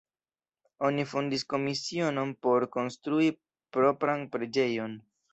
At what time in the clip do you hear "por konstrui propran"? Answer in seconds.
2.47-4.25